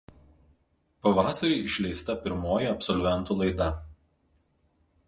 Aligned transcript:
Pavasarį 1.07 1.59
išleista 1.67 2.17
pirmoji 2.25 2.71
absolventų 2.73 3.39
laida. 3.45 3.73